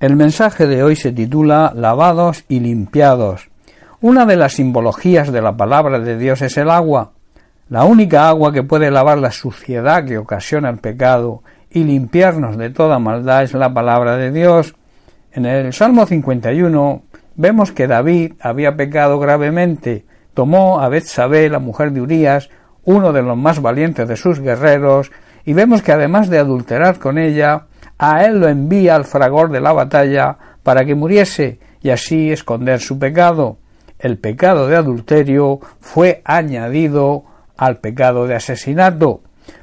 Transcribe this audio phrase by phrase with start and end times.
[0.00, 3.50] El mensaje de hoy se titula Lavados y limpiados.
[4.00, 7.12] Una de las simbologías de la palabra de Dios es el agua.
[7.68, 12.70] La única agua que puede lavar la suciedad que ocasiona el pecado y limpiarnos de
[12.70, 14.74] toda maldad es la palabra de Dios.
[15.32, 17.02] En el Salmo 51
[17.34, 20.06] vemos que David había pecado gravemente.
[20.32, 22.48] Tomó a Betsabé, la mujer de Urías,
[22.84, 25.12] uno de los más valientes de sus guerreros,
[25.44, 27.66] y vemos que además de adulterar con ella,
[28.02, 32.80] a él lo envía al fragor de la batalla para que muriese y así esconder
[32.80, 33.58] su pecado.
[33.98, 37.24] El pecado de adulterio fue añadido
[37.58, 39.20] al pecado de asesinato.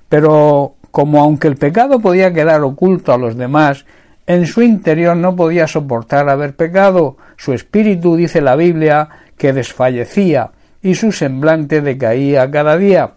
[0.08, 3.88] Pero como aunque el pecado podía quedar oculto a los demás,
[4.28, 10.52] en su interior no podía soportar haber pecado, su espíritu, dice la Biblia, que desfallecía
[10.84, 13.14] y su semblante decaía cada día.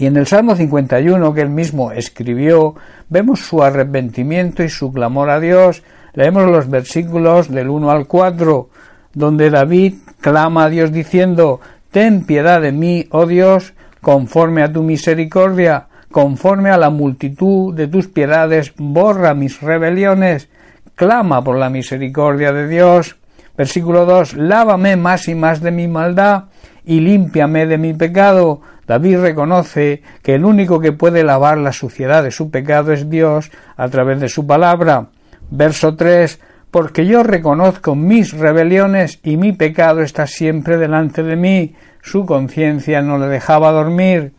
[0.00, 2.74] Y en el Salmo 51 que él mismo escribió,
[3.10, 5.82] vemos su arrepentimiento y su clamor a Dios.
[6.14, 8.70] Leemos los versículos del 1 al 4,
[9.12, 14.82] donde David clama a Dios diciendo, Ten piedad de mí, oh Dios, conforme a tu
[14.82, 20.48] misericordia, conforme a la multitud de tus piedades, borra mis rebeliones,
[20.94, 23.16] clama por la misericordia de Dios.
[23.54, 26.44] Versículo 2, Lávame más y más de mi maldad,
[26.86, 32.24] y límpiame de mi pecado, David reconoce que el único que puede lavar la suciedad
[32.24, 35.10] de su pecado es Dios a través de su palabra.
[35.48, 36.40] Verso 3
[36.72, 41.76] Porque yo reconozco mis rebeliones y mi pecado está siempre delante de mí.
[42.02, 44.32] Su conciencia no le dejaba dormir.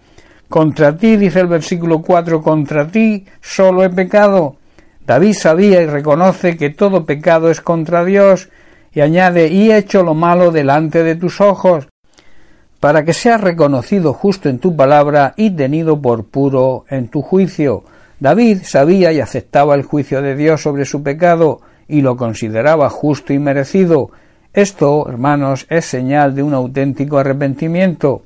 [0.49, 4.57] Contra ti, dice el versículo 4, contra ti solo he pecado.
[5.07, 8.49] David sabía y reconoce que todo pecado es contra Dios,
[8.91, 11.87] y añade, y he hecho lo malo delante de tus ojos
[12.81, 17.83] para que sea reconocido justo en tu palabra y tenido por puro en tu juicio.
[18.19, 23.33] David sabía y aceptaba el juicio de Dios sobre su pecado y lo consideraba justo
[23.33, 24.09] y merecido.
[24.51, 28.23] Esto, hermanos, es señal de un auténtico arrepentimiento.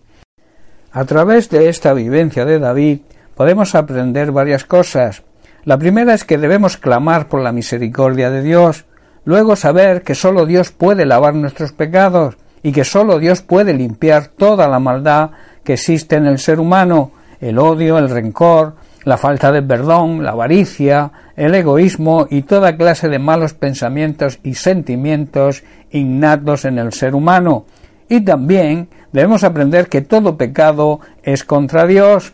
[0.93, 2.99] A través de esta vivencia de David
[3.35, 5.23] podemos aprender varias cosas.
[5.65, 8.85] La primera es que debemos clamar por la misericordia de Dios,
[9.25, 14.25] luego saber que sólo Dios puede lavar nuestros pecados, y que sólo Dios puede limpiar
[14.25, 15.29] toda la maldad
[15.63, 20.31] que existe en el ser humano, el odio, el rencor, la falta de perdón, la
[20.31, 27.13] avaricia, el egoísmo y toda clase de malos pensamientos y sentimientos innatos en el ser
[27.13, 27.67] humano.
[28.09, 32.33] Y también debemos aprender que todo pecado es contra Dios.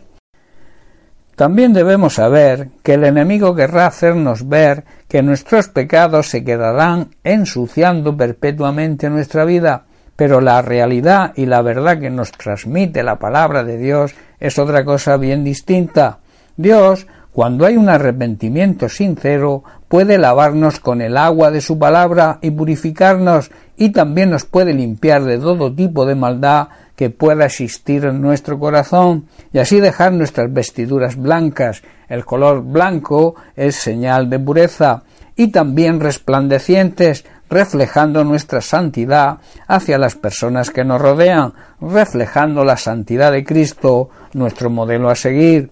[1.36, 8.16] También debemos saber que el enemigo querrá hacernos ver que nuestros pecados se quedarán ensuciando
[8.16, 9.84] perpetuamente nuestra vida,
[10.16, 14.84] pero la realidad y la verdad que nos transmite la palabra de Dios es otra
[14.84, 16.18] cosa bien distinta.
[16.56, 22.50] Dios, cuando hay un arrepentimiento sincero, puede lavarnos con el agua de su palabra y
[22.50, 28.20] purificarnos, y también nos puede limpiar de todo tipo de maldad que pueda existir en
[28.20, 31.82] nuestro corazón, y así dejar nuestras vestiduras blancas.
[32.08, 35.02] El color blanco es señal de pureza,
[35.36, 39.36] y también resplandecientes, reflejando nuestra santidad
[39.68, 41.52] hacia las personas que nos rodean,
[41.82, 45.70] reflejando la santidad de Cristo, nuestro modelo a seguir.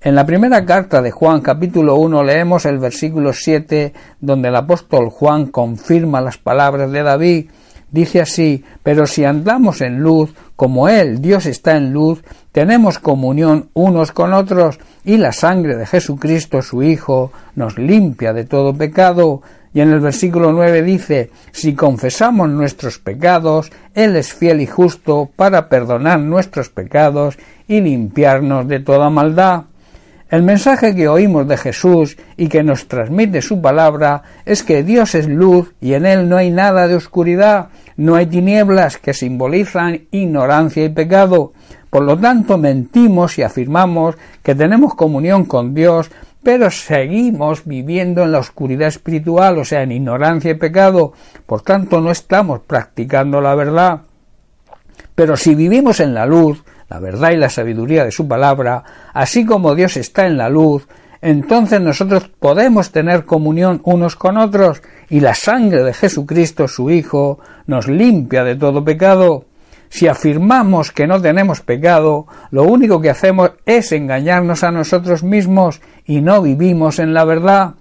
[0.00, 5.10] En la primera carta de Juan capítulo 1 leemos el versículo 7 donde el apóstol
[5.10, 7.50] Juan confirma las palabras de David.
[7.88, 13.70] Dice así, pero si andamos en luz, como Él, Dios está en luz, tenemos comunión
[13.72, 19.42] unos con otros, y la sangre de Jesucristo, su Hijo, nos limpia de todo pecado.
[19.74, 25.30] Y en el versículo 9 dice, si confesamos nuestros pecados, Él es fiel y justo
[25.34, 29.64] para perdonar nuestros pecados y limpiarnos de toda maldad.
[30.32, 35.14] El mensaje que oímos de Jesús y que nos transmite su palabra es que Dios
[35.14, 40.06] es luz y en Él no hay nada de oscuridad, no hay tinieblas que simbolizan
[40.10, 41.52] ignorancia y pecado.
[41.90, 46.10] Por lo tanto, mentimos y afirmamos que tenemos comunión con Dios,
[46.42, 51.12] pero seguimos viviendo en la oscuridad espiritual, o sea, en ignorancia y pecado,
[51.44, 54.00] por tanto no estamos practicando la verdad.
[55.14, 58.84] Pero si vivimos en la luz, la verdad y la sabiduría de su palabra,
[59.14, 60.86] así como Dios está en la luz,
[61.22, 67.38] entonces nosotros podemos tener comunión unos con otros y la sangre de Jesucristo, su Hijo,
[67.66, 69.46] nos limpia de todo pecado.
[69.88, 75.80] Si afirmamos que no tenemos pecado, lo único que hacemos es engañarnos a nosotros mismos
[76.04, 77.72] y no vivimos en la verdad.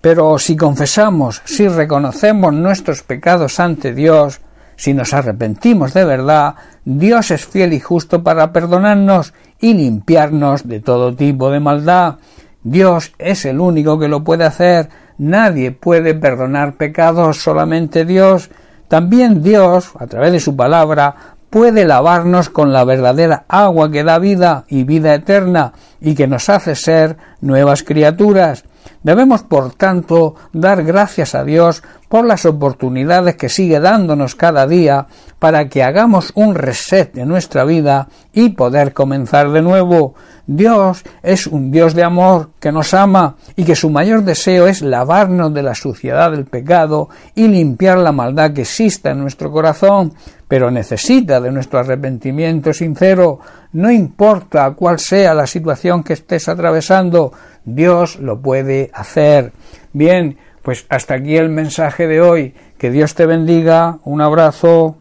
[0.00, 4.40] Pero si confesamos, si reconocemos nuestros pecados ante Dios,
[4.80, 6.54] si nos arrepentimos de verdad,
[6.86, 12.14] Dios es fiel y justo para perdonarnos y limpiarnos de todo tipo de maldad.
[12.62, 14.88] Dios es el único que lo puede hacer.
[15.18, 18.48] Nadie puede perdonar pecados, solamente Dios.
[18.88, 21.14] También Dios, a través de su palabra,
[21.50, 26.48] puede lavarnos con la verdadera agua que da vida y vida eterna y que nos
[26.48, 28.64] hace ser nuevas criaturas.
[29.02, 35.06] Debemos, por tanto, dar gracias a Dios por las oportunidades que sigue dándonos cada día
[35.38, 40.14] para que hagamos un reset de nuestra vida y poder comenzar de nuevo.
[40.46, 44.82] Dios es un Dios de amor que nos ama y que su mayor deseo es
[44.82, 50.12] lavarnos de la suciedad del pecado y limpiar la maldad que exista en nuestro corazón,
[50.48, 53.38] pero necesita de nuestro arrepentimiento sincero,
[53.72, 57.32] no importa cuál sea la situación que estés atravesando,
[57.64, 59.52] Dios lo puede hacer.
[59.92, 62.54] Bien, pues hasta aquí el mensaje de hoy.
[62.78, 63.98] Que Dios te bendiga.
[64.04, 64.99] Un abrazo.